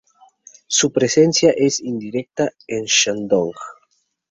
[0.65, 3.53] Su presencia es incierta en Shandong.